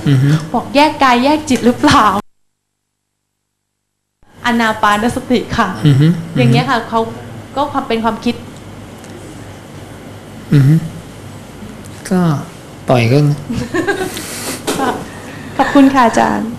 [0.09, 2.05] อือฮึบอกแยกกายแยกจิตหรือเปล่า
[4.47, 6.07] อนาปานสติค่ะอือฮึ
[6.37, 6.99] อย่างเงี้ยค่ะเขา
[7.55, 8.35] ก็ความเป็นความคิด
[10.53, 10.73] อือฮึ
[12.09, 12.21] ก็
[12.89, 13.17] ปล่อยก็
[15.57, 16.49] ขอบคุณค่ะอาจารย์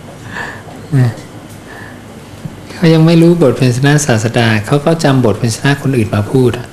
[2.74, 6.66] เขายังไม่รู้บทเป็นชนะศาสดาเขาก็จำบทเป็นชนะคนอื่นมาพูดอะ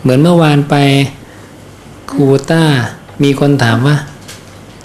[0.00, 0.74] เหมือนเมื่อวานไป
[2.10, 2.62] คูโบต้า
[3.22, 3.96] มีคนถามว่า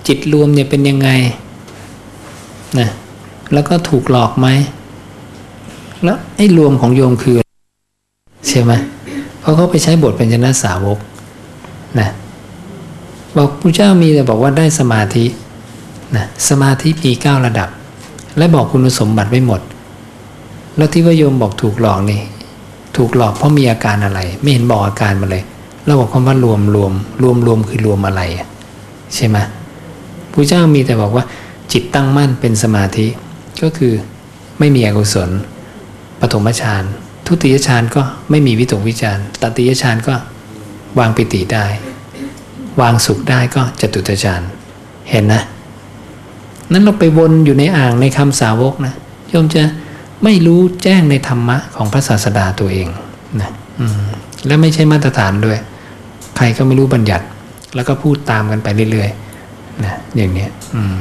[0.08, 1.10] จิตรวมเนี่ยเป็นยังไง
[2.80, 2.90] นะ
[3.54, 4.48] แล้วก็ถูกหลอกไหม
[6.06, 7.38] แล้วไอ้รวมของโยมคือ
[8.48, 8.72] ใช่ไหม
[9.40, 11.00] เพราะเขาไปใช้บทเป็นชนะสาวก
[12.00, 12.10] นะ
[13.38, 15.26] บอกพระเจ้ามีแต่บอกว่าได้สมาธิ
[16.16, 17.70] นะสมาธิมีเก้าระดับ
[18.38, 19.62] และบอกคุณสมบัติไว้หมด
[20.78, 22.22] แล้วที่ว่าโยมบอกถูกหลอกนี่
[22.98, 25.44] ถูกหลอกเพราะมีอาการอะไร ไม่เห็นบอกอาการมาเลย
[25.86, 28.22] เราบอกคำว่ารวมรวมรวมรวมคือรวมอะไร
[29.16, 29.38] ใช่ไหม
[30.32, 31.24] พระเจ้ามีแต่บอกว่า
[31.72, 33.08] จิตตั้งมั่นเป็นสมาธิ
[33.62, 33.94] ก็คือ
[34.60, 35.30] ไม่มีอกุศล
[36.22, 36.84] ปฐมฌาน
[37.28, 40.14] ทุติยฌานก็ไม่มีวิตกวิจารตติยฌานก็
[41.00, 41.66] วางปิติได้
[42.82, 44.42] วางสุขได้ก็จตุตฌาน
[45.10, 45.44] เห็นนะ
[46.72, 48.94] นั้นเราไปวนอยู่ในอ่างในคำสาวกนะ
[49.30, 49.64] โยมจะ
[50.24, 52.88] ไม่รู้แจ้งในธรรมะของพระศาสดาตัวเอง
[53.42, 53.52] นะ
[54.48, 55.60] และไม่ใช่มาตรฐานด้วย
[56.38, 57.26] ใครก็ไม่รู้บัญญัติ
[57.76, 60.96] แล้วก็พูดตามกันไปเรื่อยๆนะอย่างเนี้ย อืม